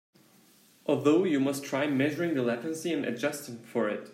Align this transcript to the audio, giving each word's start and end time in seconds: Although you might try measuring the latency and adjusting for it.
Although 0.87 1.25
you 1.25 1.39
might 1.39 1.61
try 1.63 1.85
measuring 1.85 2.33
the 2.33 2.41
latency 2.41 2.91
and 2.91 3.05
adjusting 3.05 3.59
for 3.59 3.87
it. 3.87 4.09